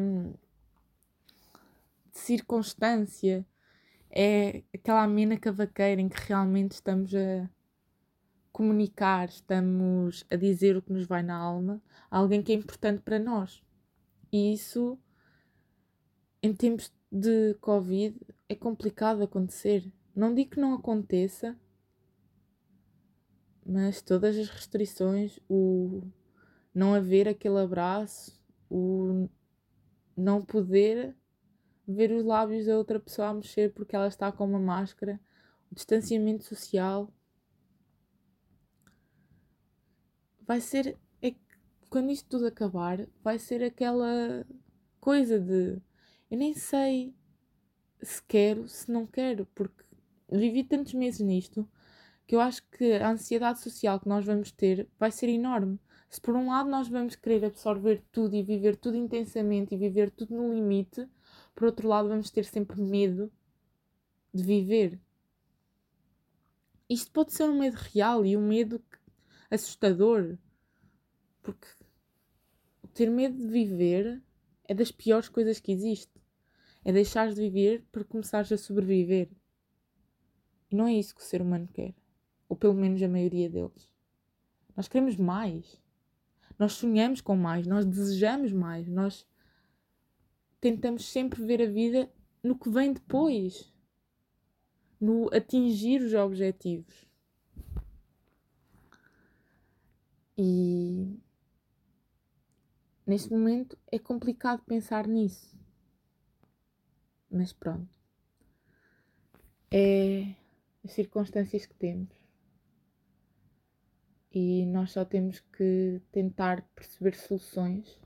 de 2.12 2.18
circunstância. 2.18 3.44
É 4.10 4.62
aquela 4.74 5.02
amena 5.02 5.36
cavaqueira 5.36 6.00
em 6.00 6.08
que 6.08 6.18
realmente 6.28 6.72
estamos 6.72 7.14
a 7.14 7.46
comunicar, 8.52 9.28
estamos 9.28 10.24
a 10.30 10.36
dizer 10.36 10.76
o 10.76 10.82
que 10.82 10.92
nos 10.92 11.06
vai 11.06 11.22
na 11.22 11.36
alma 11.36 11.82
a 12.10 12.18
alguém 12.18 12.42
que 12.42 12.52
é 12.52 12.54
importante 12.54 13.00
para 13.00 13.18
nós. 13.18 13.62
E 14.30 14.52
isso, 14.52 14.98
em 16.42 16.54
tempos 16.54 16.92
de 17.10 17.54
Covid, 17.60 18.18
é 18.48 18.54
complicado 18.54 19.22
acontecer. 19.22 19.90
Não 20.14 20.34
digo 20.34 20.50
que 20.50 20.60
não 20.60 20.74
aconteça, 20.74 21.58
mas 23.64 24.02
todas 24.02 24.36
as 24.36 24.48
restrições, 24.48 25.38
o 25.48 26.02
não 26.74 26.94
haver 26.94 27.28
aquele 27.28 27.58
abraço, 27.58 28.42
o 28.68 29.28
não 30.16 30.44
poder 30.44 31.16
ver 31.86 32.12
os 32.12 32.24
lábios 32.24 32.66
da 32.66 32.76
outra 32.76 33.00
pessoa 33.00 33.28
a 33.28 33.34
mexer 33.34 33.72
porque 33.72 33.96
ela 33.96 34.08
está 34.08 34.30
com 34.30 34.44
uma 34.44 34.58
máscara, 34.58 35.20
o 35.70 35.74
distanciamento 35.74 36.44
social. 36.44 37.12
Vai 40.46 40.60
ser. 40.60 40.98
É, 41.20 41.34
quando 41.88 42.10
isto 42.10 42.28
tudo 42.28 42.46
acabar, 42.46 43.06
vai 43.22 43.38
ser 43.38 43.62
aquela 43.62 44.46
coisa 45.00 45.38
de. 45.38 45.80
Eu 46.30 46.38
nem 46.38 46.54
sei 46.54 47.14
se 48.02 48.22
quero, 48.22 48.68
se 48.68 48.90
não 48.90 49.06
quero, 49.06 49.46
porque 49.54 49.84
vivi 50.30 50.64
tantos 50.64 50.94
meses 50.94 51.20
nisto 51.20 51.68
que 52.26 52.34
eu 52.34 52.40
acho 52.40 52.62
que 52.70 52.94
a 52.94 53.10
ansiedade 53.10 53.60
social 53.60 54.00
que 54.00 54.08
nós 54.08 54.24
vamos 54.24 54.50
ter 54.50 54.88
vai 54.98 55.10
ser 55.10 55.28
enorme. 55.28 55.78
Se 56.08 56.20
por 56.20 56.34
um 56.34 56.48
lado 56.48 56.68
nós 56.68 56.88
vamos 56.88 57.16
querer 57.16 57.44
absorver 57.44 58.02
tudo 58.12 58.34
e 58.34 58.42
viver 58.42 58.76
tudo 58.76 58.96
intensamente 58.96 59.74
e 59.74 59.78
viver 59.78 60.10
tudo 60.10 60.34
no 60.34 60.54
limite, 60.54 61.06
por 61.54 61.64
outro 61.64 61.88
lado 61.88 62.08
vamos 62.08 62.30
ter 62.30 62.44
sempre 62.44 62.80
medo 62.80 63.30
de 64.32 64.42
viver. 64.42 64.98
isto 66.88 67.10
pode 67.12 67.32
ser 67.32 67.48
um 67.48 67.58
medo 67.58 67.76
real 67.76 68.24
e 68.24 68.36
um 68.36 68.46
medo 68.46 68.82
assustador. 69.52 70.38
Porque 71.42 71.66
ter 72.94 73.10
medo 73.10 73.36
de 73.36 73.46
viver 73.46 74.22
é 74.64 74.74
das 74.74 74.90
piores 74.90 75.28
coisas 75.28 75.60
que 75.60 75.72
existe. 75.72 76.10
É 76.84 76.92
deixar 76.92 77.28
de 77.28 77.34
viver 77.34 77.84
para 77.92 78.04
começares 78.04 78.50
a 78.50 78.58
sobreviver. 78.58 79.30
E 80.70 80.74
não 80.74 80.86
é 80.86 80.94
isso 80.94 81.14
que 81.14 81.20
o 81.20 81.24
ser 81.24 81.42
humano 81.42 81.68
quer. 81.72 81.94
Ou 82.48 82.56
pelo 82.56 82.74
menos 82.74 83.02
a 83.02 83.08
maioria 83.08 83.48
deles. 83.48 83.90
Nós 84.76 84.88
queremos 84.88 85.16
mais. 85.16 85.80
Nós 86.58 86.72
sonhamos 86.72 87.20
com 87.20 87.36
mais. 87.36 87.66
Nós 87.66 87.84
desejamos 87.84 88.52
mais. 88.52 88.88
Nós 88.88 89.26
tentamos 90.60 91.04
sempre 91.04 91.44
ver 91.44 91.62
a 91.62 91.66
vida 91.66 92.10
no 92.42 92.58
que 92.58 92.70
vem 92.70 92.92
depois. 92.92 93.72
No 95.00 95.28
atingir 95.34 96.00
os 96.00 96.14
objetivos. 96.14 97.11
E 100.36 101.20
neste 103.06 103.30
momento 103.30 103.78
é 103.90 103.98
complicado 103.98 104.62
pensar 104.64 105.06
nisso. 105.06 105.58
Mas 107.30 107.52
pronto. 107.52 107.98
É 109.70 110.34
as 110.84 110.92
circunstâncias 110.92 111.66
que 111.66 111.74
temos. 111.74 112.14
E 114.34 114.64
nós 114.66 114.92
só 114.92 115.04
temos 115.04 115.40
que 115.40 116.00
tentar 116.10 116.62
perceber 116.74 117.14
soluções 117.14 118.00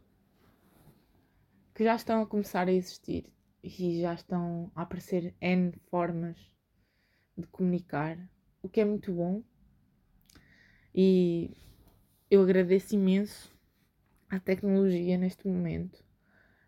que 1.74 1.84
já 1.84 1.94
estão 1.94 2.22
a 2.22 2.26
começar 2.26 2.66
a 2.68 2.72
existir 2.72 3.32
e 3.62 4.00
já 4.00 4.14
estão 4.14 4.70
a 4.74 4.82
aparecer 4.82 5.34
N 5.40 5.72
formas 5.90 6.36
de 7.36 7.46
comunicar, 7.48 8.18
o 8.62 8.68
que 8.68 8.80
é 8.80 8.84
muito 8.84 9.12
bom. 9.12 9.42
E 10.94 11.54
eu 12.30 12.42
agradeço 12.42 12.94
imenso 12.94 13.52
à 14.28 14.38
tecnologia 14.38 15.16
neste 15.16 15.46
momento. 15.46 16.04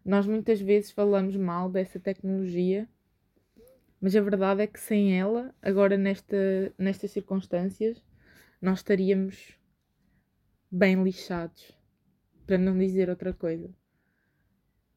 Nós 0.05 0.27
muitas 0.27 0.61
vezes 0.61 0.91
falamos 0.91 1.37
mal 1.37 1.71
dessa 1.71 1.99
tecnologia 2.01 2.89
mas 4.01 4.15
a 4.15 4.21
verdade 4.21 4.63
é 4.63 4.67
que 4.67 4.79
sem 4.79 5.19
ela, 5.19 5.53
agora 5.61 5.97
nesta, 5.97 6.37
nestas 6.79 7.11
circunstâncias, 7.11 8.03
nós 8.63 8.79
estaríamos 8.79 9.59
bem 10.71 11.03
lixados, 11.03 11.73
para 12.47 12.59
não 12.59 12.79
dizer 12.79 13.11
outra 13.11 13.33
coisa. 13.33 13.69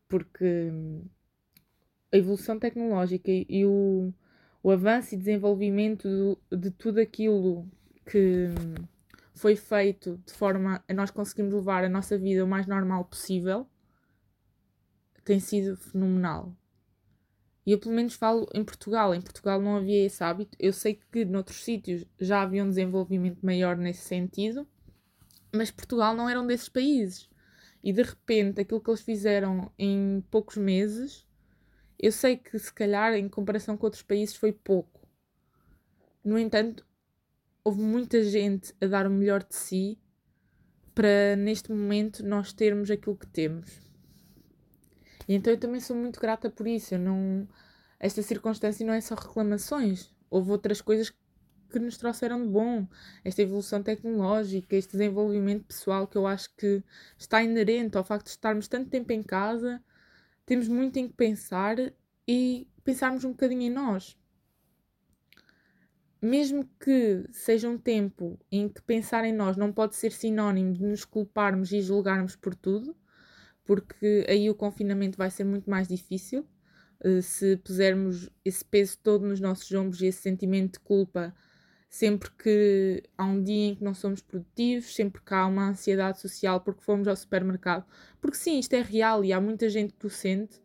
Porque 0.08 0.70
a 2.12 2.18
evolução 2.18 2.60
tecnológica 2.60 3.32
e 3.32 3.66
o, 3.66 4.14
o 4.62 4.70
avanço 4.70 5.16
e 5.16 5.18
desenvolvimento 5.18 6.08
do, 6.08 6.58
de 6.58 6.70
tudo 6.70 7.00
aquilo 7.00 7.68
que 8.06 8.50
foi 9.34 9.56
feito 9.56 10.18
de 10.26 10.34
forma 10.34 10.84
a 10.88 10.94
nós 10.94 11.12
conseguirmos 11.12 11.54
levar 11.54 11.84
a 11.84 11.90
nossa 11.90 12.18
vida 12.18 12.44
o 12.44 12.48
mais 12.48 12.68
normal 12.68 13.06
possível 13.06 13.68
tem 15.24 15.40
sido 15.40 15.78
fenomenal. 15.78 16.56
E 17.66 17.72
eu 17.72 17.80
pelo 17.80 17.94
menos 17.94 18.16
falo 18.16 18.48
em 18.54 18.64
Portugal. 18.64 19.14
Em 19.14 19.22
Portugal 19.22 19.62
não 19.62 19.78
havia 19.78 20.06
esse 20.06 20.24
hábito. 20.24 20.58
Eu 20.60 20.74
sei 20.74 21.00
que 21.12 21.26
noutros 21.26 21.64
sítios 21.64 22.06
já 22.20 22.42
havia 22.42 22.64
um 22.64 22.70
desenvolvimento 22.70 23.46
maior 23.46 23.78
nesse 23.78 24.02
sentido, 24.02 24.68
mas 25.54 25.70
Portugal 25.70 26.16
não 26.16 26.28
era 26.28 26.42
um 26.42 26.48
desses 26.48 26.70
países. 26.70 27.30
E 27.84 27.94
de 27.94 28.02
repente 28.02 28.62
aquilo 28.62 28.82
que 28.82 28.90
eles 28.90 29.02
fizeram 29.02 29.72
em 29.78 30.24
poucos 30.30 30.58
meses, 30.58 31.26
eu 32.00 32.12
sei 32.12 32.38
que 32.38 32.58
se 32.58 32.74
calhar 32.74 33.14
em 33.14 33.30
comparação 33.30 33.78
com 33.78 33.86
outros 33.86 34.04
países 34.04 34.36
foi 34.36 34.52
pouco. 34.52 35.08
No 36.24 36.38
entanto, 36.38 36.86
houve 37.64 37.82
muita 37.82 38.24
gente 38.24 38.74
a 38.82 38.88
dar 38.88 39.08
o 39.08 39.10
melhor 39.10 39.44
de 39.44 39.56
si 39.56 40.00
para 40.94 41.36
neste 41.36 41.72
momento 41.72 42.26
nós 42.26 42.54
termos 42.54 42.90
aquilo 42.92 43.16
que 43.16 43.28
temos. 43.28 43.80
E 45.28 45.36
então 45.36 45.54
eu 45.54 45.60
também 45.60 45.80
sou 45.80 45.96
muito 45.96 46.20
grata 46.20 46.50
por 46.50 46.68
isso. 46.68 46.96
Eu 46.96 47.00
não... 47.00 47.48
Esta 48.00 48.22
circunstância 48.22 48.86
não 48.86 48.94
é 48.94 49.02
só 49.02 49.16
reclamações. 49.16 50.14
Houve 50.30 50.52
outras 50.52 50.82
coisas 50.82 51.10
que 51.70 51.80
nos 51.80 51.98
trouxeram 51.98 52.42
de 52.42 52.50
bom. 52.50 52.88
Esta 53.24 53.42
evolução 53.42 53.82
tecnológica, 53.82 54.76
este 54.76 54.94
desenvolvimento 54.94 55.66
pessoal 55.66 56.08
que 56.08 56.18
eu 56.18 56.28
acho 56.28 56.54
que 56.58 56.84
está 57.18 57.42
inerente 57.42 57.98
ao 57.98 58.04
facto 58.04 58.26
de 58.26 58.32
estarmos 58.32 58.68
tanto 58.68 58.90
tempo 58.90 59.14
em 59.14 59.24
casa. 59.24 59.82
Temos 60.46 60.68
muito 60.68 60.98
em 60.98 61.08
que 61.08 61.14
pensar 61.14 61.78
e 62.28 62.68
pensarmos 62.84 63.24
um 63.24 63.32
bocadinho 63.32 63.62
em 63.62 63.70
nós. 63.70 64.18
Mesmo 66.22 66.70
que 66.80 67.26
seja 67.32 67.68
um 67.68 67.78
tempo 67.78 68.40
em 68.52 68.70
que 68.70 68.82
pensar 68.82 69.26
em 69.26 69.34
nós 69.34 69.58
não 69.58 69.74
pode 69.74 69.96
ser 69.96 70.12
sinónimo 70.12 70.74
de 70.74 70.84
nos 70.86 71.04
culparmos 71.04 71.72
e 71.72 71.82
julgarmos 71.82 72.36
por 72.36 72.54
tudo, 72.54 72.96
porque 73.66 74.26
aí 74.30 74.50
o 74.50 74.56
confinamento 74.56 75.18
vai 75.18 75.32
ser 75.32 75.44
muito 75.44 75.70
mais 75.70 75.88
difícil. 75.88 76.48
Uh, 77.04 77.22
se 77.22 77.58
pusermos 77.58 78.30
esse 78.46 78.64
peso 78.64 79.00
todo 79.02 79.26
nos 79.26 79.40
nossos 79.40 79.72
ombros 79.72 80.02
e 80.02 80.06
esse 80.06 80.22
sentimento 80.22 80.74
de 80.74 80.80
culpa 80.82 81.34
sempre 81.92 82.32
que 82.32 83.04
há 83.18 83.26
um 83.26 83.44
dia 83.44 83.68
em 83.68 83.76
que 83.76 83.84
não 83.84 83.94
somos 83.94 84.22
produtivos, 84.22 84.96
sempre 84.96 85.22
que 85.22 85.34
há 85.34 85.46
uma 85.46 85.70
ansiedade 85.70 86.22
social 86.22 86.62
porque 86.62 86.82
fomos 86.82 87.06
ao 87.06 87.16
supermercado. 87.16 87.86
Porque 88.22 88.38
sim, 88.38 88.58
isto 88.60 88.74
é 88.74 88.82
real 88.82 89.26
e 89.26 89.34
há 89.34 89.42
muita 89.42 89.70
gente 89.70 89.94
que 89.94 90.08
o 90.08 90.10
sente. 90.10 90.62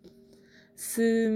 Se 0.74 1.28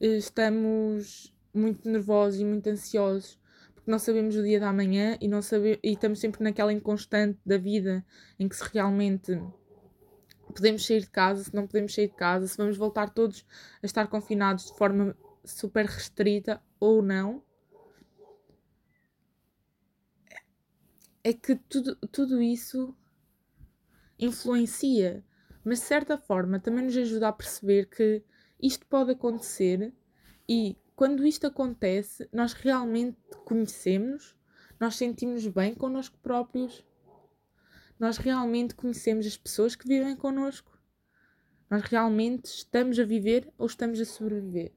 uh, 0.00 0.04
estamos 0.04 1.32
muito 1.54 1.88
nervosos 1.88 2.40
e 2.40 2.44
muito 2.44 2.68
ansiosos 2.68 3.38
porque 3.84 3.90
não 3.90 3.98
sabemos 3.98 4.34
o 4.34 4.42
dia 4.42 4.58
da 4.58 4.72
manhã 4.72 5.18
e, 5.20 5.28
não 5.28 5.42
sabe, 5.42 5.78
e 5.82 5.92
estamos 5.92 6.18
sempre 6.18 6.42
naquela 6.42 6.72
inconstante 6.72 7.38
da 7.44 7.58
vida 7.58 8.04
em 8.38 8.48
que 8.48 8.56
se 8.56 8.64
realmente 8.72 9.38
podemos 10.54 10.86
sair 10.86 11.00
de 11.00 11.10
casa, 11.10 11.44
se 11.44 11.54
não 11.54 11.66
podemos 11.66 11.94
sair 11.94 12.08
de 12.08 12.14
casa, 12.14 12.46
se 12.46 12.56
vamos 12.56 12.78
voltar 12.78 13.10
todos 13.10 13.44
a 13.82 13.86
estar 13.86 14.06
confinados 14.06 14.66
de 14.66 14.78
forma 14.78 15.14
super 15.44 15.84
restrita 15.84 16.62
ou 16.80 17.02
não. 17.02 17.42
É 21.22 21.34
que 21.34 21.54
tudo, 21.54 21.94
tudo 22.10 22.40
isso 22.40 22.96
influencia, 24.18 25.22
mas 25.62 25.80
de 25.80 25.84
certa 25.84 26.16
forma 26.16 26.58
também 26.58 26.84
nos 26.84 26.96
ajuda 26.96 27.28
a 27.28 27.32
perceber 27.32 27.86
que 27.86 28.22
isto 28.58 28.86
pode 28.86 29.10
acontecer 29.10 29.92
e 30.48 30.78
quando 30.94 31.26
isto 31.26 31.46
acontece, 31.46 32.28
nós 32.32 32.52
realmente 32.52 33.18
conhecemos, 33.44 34.36
nós 34.78 34.96
sentimos 34.96 35.46
bem 35.46 35.74
connosco 35.74 36.18
próprios 36.22 36.84
nós 37.98 38.16
realmente 38.16 38.74
conhecemos 38.74 39.26
as 39.26 39.36
pessoas 39.36 39.76
que 39.76 39.86
vivem 39.86 40.16
connosco? 40.16 40.76
Nós 41.70 41.82
realmente 41.82 42.46
estamos 42.46 42.98
a 42.98 43.04
viver 43.04 43.50
ou 43.56 43.66
estamos 43.66 44.00
a 44.00 44.04
sobreviver? 44.04 44.72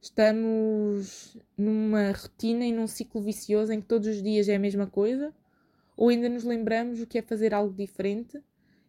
Estamos 0.00 1.36
numa 1.56 2.12
rotina 2.12 2.64
e 2.64 2.72
num 2.72 2.86
ciclo 2.86 3.20
vicioso 3.20 3.72
em 3.72 3.80
que 3.80 3.86
todos 3.86 4.08
os 4.08 4.22
dias 4.22 4.48
é 4.48 4.56
a 4.56 4.58
mesma 4.58 4.86
coisa? 4.86 5.34
Ou 5.96 6.08
ainda 6.08 6.28
nos 6.28 6.44
lembramos 6.44 7.00
o 7.00 7.06
que 7.06 7.18
é 7.18 7.22
fazer 7.22 7.52
algo 7.52 7.74
diferente 7.74 8.42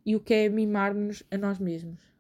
e 0.06 0.15
o 0.15 0.21
que 0.21 0.34
é 0.34 0.50
mimar-nos 0.50 1.21
a 1.30 1.38
nós 1.38 1.60
mesmos? 1.60 2.11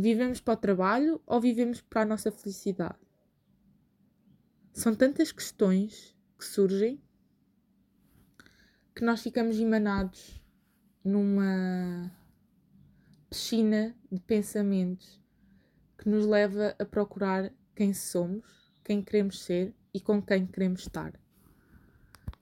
Vivemos 0.00 0.40
para 0.40 0.54
o 0.54 0.56
trabalho 0.56 1.20
ou 1.26 1.40
vivemos 1.40 1.80
para 1.80 2.02
a 2.02 2.04
nossa 2.04 2.30
felicidade? 2.30 3.00
São 4.72 4.94
tantas 4.94 5.32
questões 5.32 6.16
que 6.38 6.44
surgem 6.44 7.02
que 8.94 9.04
nós 9.04 9.20
ficamos 9.20 9.58
emanados 9.58 10.40
numa 11.02 12.12
piscina 13.28 13.92
de 14.12 14.20
pensamentos 14.20 15.20
que 15.98 16.08
nos 16.08 16.24
leva 16.24 16.76
a 16.78 16.84
procurar 16.84 17.52
quem 17.74 17.92
somos, 17.92 18.72
quem 18.84 19.02
queremos 19.02 19.42
ser 19.42 19.74
e 19.92 20.00
com 20.00 20.22
quem 20.22 20.46
queremos 20.46 20.82
estar. 20.82 21.12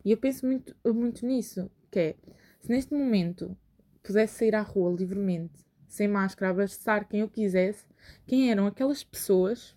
E 0.04 0.12
eu 0.12 0.18
penso 0.18 0.44
muito, 0.44 0.76
muito 0.84 1.24
nisso, 1.24 1.70
que 1.90 2.00
é, 2.00 2.16
se 2.60 2.68
neste 2.68 2.92
momento 2.92 3.56
pudesse 4.02 4.40
sair 4.40 4.54
à 4.54 4.60
rua 4.60 4.94
livremente, 4.94 5.65
sem 5.86 6.08
máscara, 6.08 6.50
abraçar 6.50 7.08
quem 7.08 7.20
eu 7.20 7.28
quisesse, 7.28 7.86
quem 8.26 8.50
eram 8.50 8.66
aquelas 8.66 9.02
pessoas 9.02 9.76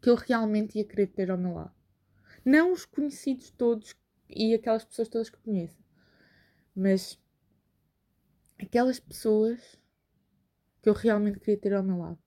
que 0.00 0.10
eu 0.10 0.14
realmente 0.14 0.78
ia 0.78 0.84
querer 0.84 1.06
ter 1.06 1.30
ao 1.30 1.38
meu 1.38 1.54
lado. 1.54 1.72
Não 2.44 2.72
os 2.72 2.84
conhecidos 2.84 3.50
todos 3.50 3.96
e 4.28 4.52
aquelas 4.54 4.84
pessoas 4.84 5.08
todas 5.08 5.30
que 5.30 5.38
conheço. 5.38 5.82
Mas 6.76 7.18
aquelas 8.58 9.00
pessoas 9.00 9.80
que 10.82 10.88
eu 10.88 10.92
realmente 10.92 11.40
queria 11.40 11.56
ter 11.56 11.72
ao 11.72 11.82
meu 11.82 11.98
lado. 11.98 12.18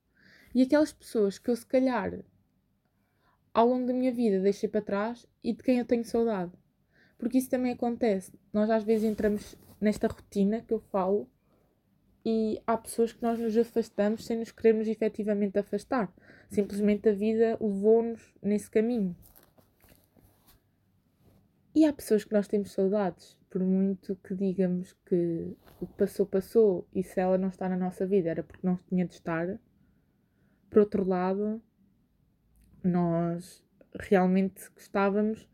E 0.56 0.64
aquelas 0.64 0.92
pessoas 0.92 1.38
que 1.38 1.52
eu, 1.52 1.56
se 1.56 1.66
calhar, 1.66 2.24
ao 3.54 3.68
longo 3.68 3.86
da 3.86 3.94
minha 3.94 4.12
vida 4.12 4.40
deixei 4.40 4.68
para 4.68 4.82
trás 4.82 5.28
e 5.44 5.54
de 5.54 5.62
quem 5.62 5.78
eu 5.78 5.86
tenho 5.86 6.04
saudade. 6.04 6.52
Porque 7.18 7.38
isso 7.38 7.50
também 7.50 7.74
acontece. 7.74 8.34
Nós 8.52 8.70
às 8.70 8.84
vezes 8.84 9.10
entramos 9.10 9.56
nesta 9.80 10.08
rotina 10.08 10.62
que 10.62 10.74
eu 10.74 10.80
falo 10.80 11.30
e 12.30 12.62
há 12.68 12.76
pessoas 12.76 13.14
que 13.14 13.24
nós 13.24 13.40
nos 13.40 13.58
afastamos 13.58 14.26
sem 14.26 14.40
nos 14.40 14.52
querermos 14.52 14.86
efetivamente 14.90 15.58
afastar. 15.58 16.14
Simplesmente 16.50 17.08
a 17.08 17.14
vida 17.14 17.58
levou-nos 17.62 18.36
nesse 18.44 18.70
caminho. 18.70 19.16
E 21.74 21.86
há 21.86 21.94
pessoas 21.94 22.26
que 22.26 22.34
nós 22.34 22.46
temos 22.46 22.74
saudades, 22.74 23.38
por 23.50 23.62
muito 23.64 24.14
que 24.18 24.36
digamos 24.36 24.92
que 25.06 25.56
o 25.80 25.88
que 25.88 25.94
passou, 25.94 26.26
passou, 26.26 26.86
e 26.94 27.02
se 27.02 27.18
ela 27.18 27.38
não 27.38 27.48
está 27.48 27.70
na 27.70 27.78
nossa 27.78 28.06
vida 28.06 28.30
era 28.30 28.44
porque 28.44 28.68
não 28.68 28.76
tinha 28.90 29.06
de 29.06 29.14
estar. 29.14 29.58
Por 30.70 30.80
outro 30.80 31.08
lado, 31.08 31.62
nós 32.84 33.64
realmente 33.98 34.70
gostávamos, 34.72 35.48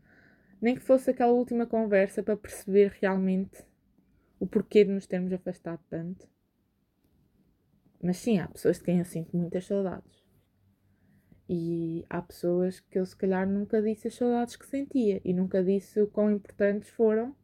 nem 0.60 0.74
que 0.74 0.82
fosse 0.82 1.10
aquela 1.10 1.32
última 1.32 1.66
conversa 1.66 2.20
para 2.20 2.36
perceber 2.36 2.96
realmente 3.00 3.64
o 4.40 4.46
porquê 4.46 4.82
de 4.82 4.90
nos 4.90 5.06
termos 5.06 5.32
afastado 5.32 5.80
tanto. 5.88 6.33
Mas 8.04 8.18
sim, 8.18 8.38
há 8.38 8.46
pessoas 8.46 8.76
de 8.76 8.84
quem 8.84 8.98
eu 8.98 9.04
sinto 9.06 9.34
muitas 9.34 9.64
saudades. 9.64 10.22
E 11.48 12.04
há 12.10 12.20
pessoas 12.20 12.78
que 12.78 12.98
eu 12.98 13.06
se 13.06 13.16
calhar 13.16 13.48
nunca 13.48 13.80
disse 13.80 14.08
as 14.08 14.14
saudades 14.14 14.56
que 14.56 14.66
sentia 14.66 15.22
e 15.24 15.32
nunca 15.32 15.64
disse 15.64 16.02
o 16.02 16.06
quão 16.06 16.30
importantes 16.30 16.90
foram. 16.90 17.34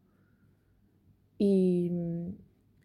E 1.41 1.91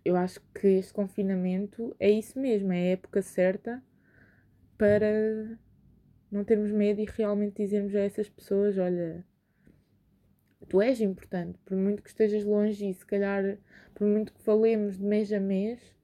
eu 0.05 0.15
acho 0.15 0.39
que 0.53 0.67
este 0.67 0.93
confinamento 0.93 1.93
é 1.99 2.09
isso 2.09 2.39
mesmo, 2.39 2.71
é 2.71 2.77
a 2.77 2.91
época 2.91 3.21
certa 3.21 3.83
para 4.77 5.59
não 6.31 6.45
termos 6.45 6.71
medo 6.71 7.01
e 7.01 7.05
realmente 7.05 7.61
dizermos 7.61 7.93
a 7.93 7.99
essas 7.99 8.29
pessoas: 8.29 8.77
olha, 8.77 9.25
tu 10.69 10.81
és 10.81 11.01
importante, 11.01 11.59
por 11.65 11.75
muito 11.75 12.01
que 12.01 12.09
estejas 12.09 12.45
longe 12.45 12.89
e 12.89 12.93
se 12.93 13.05
calhar 13.05 13.57
por 13.93 14.07
muito 14.07 14.31
que 14.31 14.41
falemos 14.41 14.97
de 14.97 15.03
mês 15.03 15.33
a 15.33 15.41
mês 15.41 15.94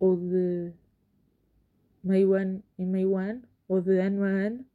ou 0.00 0.16
de 0.16 0.72
meio 2.02 2.32
ano 2.32 2.62
em 2.78 2.86
meio 2.86 3.16
ano, 3.16 3.42
ou 3.68 3.80
de 3.80 3.98
ano 3.98 4.24
a 4.24 4.28
ano, 4.28 4.66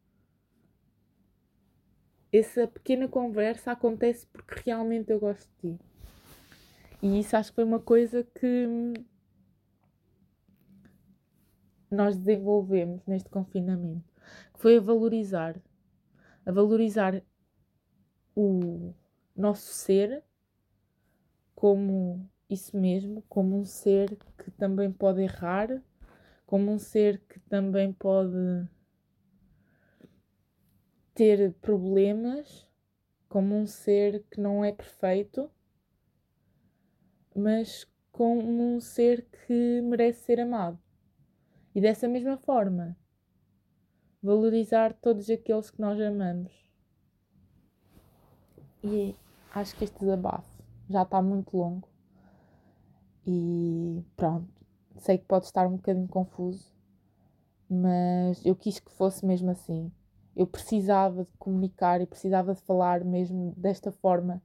essa 2.31 2.67
pequena 2.67 3.07
conversa 3.07 3.71
acontece 3.71 4.27
porque 4.27 4.61
realmente 4.65 5.11
eu 5.11 5.19
gosto 5.19 5.49
de 5.61 5.77
ti. 5.77 5.79
E 7.01 7.19
isso 7.19 7.35
acho 7.35 7.51
que 7.51 7.55
foi 7.55 7.63
uma 7.63 7.79
coisa 7.79 8.23
que 8.23 8.67
nós 11.89 12.17
desenvolvemos 12.17 13.05
neste 13.05 13.29
confinamento, 13.29 14.03
que 14.53 14.59
foi 14.59 14.77
a 14.77 14.81
valorizar, 14.81 15.55
a 16.45 16.51
valorizar 16.51 17.21
o 18.35 18.93
nosso 19.35 19.73
ser 19.73 20.23
como 21.55 22.29
isso 22.49 22.77
mesmo, 22.77 23.23
como 23.29 23.57
um 23.57 23.65
ser 23.65 24.17
que 24.37 24.51
também 24.51 24.91
pode 24.91 25.21
errar, 25.21 25.81
como 26.45 26.71
um 26.71 26.79
ser 26.79 27.19
que 27.27 27.39
também 27.41 27.91
pode 27.91 28.67
ter 31.13 31.53
problemas 31.61 32.65
como 33.35 33.53
um 33.53 33.67
ser 33.67 34.23
que 34.31 34.39
não 34.39 34.63
é 34.63 34.71
perfeito, 34.71 35.51
mas 37.35 37.85
como 38.09 38.75
um 38.75 38.79
ser 38.79 39.27
que 39.29 39.81
merece 39.81 40.23
ser 40.23 40.39
amado. 40.39 40.79
E 41.75 41.81
dessa 41.81 42.07
mesma 42.07 42.37
forma, 42.37 42.97
valorizar 44.23 44.93
todos 44.93 45.29
aqueles 45.29 45.69
que 45.69 45.81
nós 45.81 45.99
amamos. 45.99 46.53
E 48.81 49.13
acho 49.53 49.75
que 49.75 49.83
este 49.83 49.99
desabafo 49.99 50.63
já 50.89 51.01
está 51.01 51.21
muito 51.21 51.57
longo. 51.57 51.89
E 53.25 54.03
pronto, 54.15 54.47
sei 54.97 55.17
que 55.17 55.25
pode 55.25 55.45
estar 55.45 55.67
um 55.67 55.77
bocadinho 55.77 56.07
confuso, 56.07 56.71
mas 57.69 58.45
eu 58.45 58.55
quis 58.55 58.79
que 58.79 58.91
fosse 58.91 59.25
mesmo 59.25 59.49
assim 59.49 59.91
eu 60.35 60.45
precisava 60.45 61.23
de 61.23 61.31
comunicar 61.37 62.01
e 62.01 62.05
precisava 62.05 62.53
de 62.53 62.61
falar 62.61 63.03
mesmo 63.05 63.53
desta 63.55 63.91
forma 63.91 64.43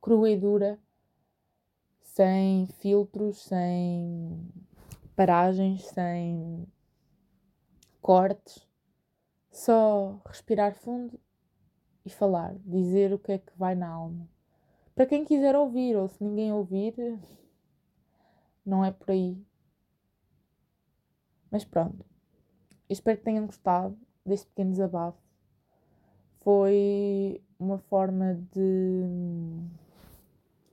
crua 0.00 0.30
e 0.30 0.36
dura, 0.36 0.78
sem 2.02 2.66
filtros, 2.78 3.42
sem 3.42 4.48
paragens, 5.16 5.82
sem 5.86 6.66
cortes, 8.00 8.68
só 9.50 10.20
respirar 10.26 10.74
fundo 10.74 11.18
e 12.04 12.10
falar, 12.10 12.54
dizer 12.64 13.12
o 13.12 13.18
que 13.18 13.32
é 13.32 13.38
que 13.38 13.56
vai 13.56 13.74
na 13.74 13.88
alma. 13.88 14.28
Para 14.94 15.06
quem 15.06 15.24
quiser 15.24 15.56
ouvir, 15.56 15.96
ou 15.96 16.06
se 16.06 16.22
ninguém 16.22 16.52
ouvir, 16.52 16.94
não 18.64 18.84
é 18.84 18.90
por 18.90 19.10
aí. 19.10 19.36
Mas 21.50 21.64
pronto. 21.64 22.04
espero 22.88 23.18
que 23.18 23.24
tenham 23.24 23.46
gostado 23.46 23.96
deste 24.24 24.46
pequeno 24.48 24.72
desabafo 24.72 25.24
foi 26.44 27.42
uma 27.58 27.78
forma 27.78 28.34
de 28.52 29.02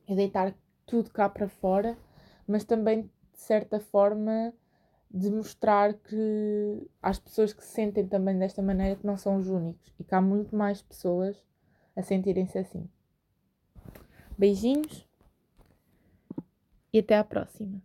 deitar 0.08 0.54
tudo 0.86 1.10
cá 1.10 1.30
para 1.30 1.48
fora, 1.48 1.98
mas 2.46 2.66
também 2.66 3.04
de 3.04 3.40
certa 3.40 3.80
forma 3.80 4.54
de 5.10 5.30
mostrar 5.30 5.94
que 5.94 6.90
às 7.02 7.18
pessoas 7.18 7.54
que 7.54 7.64
se 7.64 7.72
sentem 7.72 8.06
também 8.06 8.38
desta 8.38 8.62
maneira 8.62 8.98
que 8.98 9.08
não 9.08 9.18
são 9.18 9.38
os 9.38 9.48
únicos 9.48 9.94
e 9.98 10.04
que 10.04 10.14
há 10.14 10.22
muito 10.22 10.56
mais 10.56 10.82
pessoas 10.82 11.42
a 11.96 12.02
sentirem-se 12.02 12.58
assim. 12.58 12.90
Beijinhos 14.38 15.08
e 16.94 17.00
até 17.00 17.18
à 17.18 17.24
próxima. 17.24 17.82